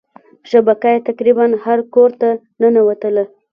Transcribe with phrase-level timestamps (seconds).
[0.49, 2.29] شبکه یې تقريبا هر کورته
[2.61, 3.23] ننوتله.